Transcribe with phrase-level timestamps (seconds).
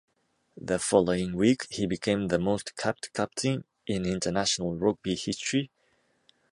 [0.57, 5.69] The following week, he became the most-capped captain in international rugby history.